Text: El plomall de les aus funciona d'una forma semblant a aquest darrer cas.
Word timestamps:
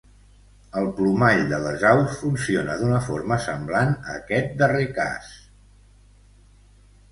El 0.79 0.87
plomall 0.99 1.43
de 1.51 1.59
les 1.65 1.83
aus 1.89 2.15
funciona 2.21 2.79
d'una 2.81 3.03
forma 3.09 3.39
semblant 3.45 3.95
a 3.99 4.17
aquest 4.23 4.57
darrer 4.65 4.91
cas. 4.99 5.31